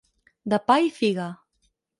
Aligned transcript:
De 0.53 0.59
pa 0.71 0.77
i 0.87 0.91
figa. 0.97 1.29